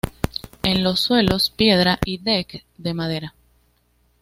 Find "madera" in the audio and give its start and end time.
2.95-3.35